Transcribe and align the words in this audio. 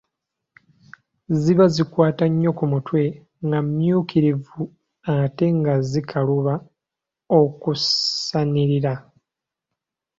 "Ziba 1.41 1.65
zeekwata 1.75 2.25
nnyo 2.29 2.51
ku 2.57 2.65
mutwe, 2.73 3.01
nga 3.45 3.59
mmyukirivu 3.65 4.61
ate 5.21 5.45
nga 5.59 5.73
zikaluba 5.89 6.53
okusanirira." 7.39 8.93